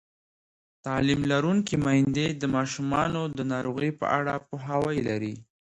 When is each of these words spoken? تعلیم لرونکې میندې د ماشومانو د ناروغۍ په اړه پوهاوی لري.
تعلیم 0.85 1.21
لرونکې 1.31 1.75
میندې 1.85 2.27
د 2.41 2.43
ماشومانو 2.55 3.21
د 3.37 3.39
ناروغۍ 3.51 3.91
په 3.99 4.05
اړه 4.19 4.33
پوهاوی 4.47 4.97
لري. 5.09 5.33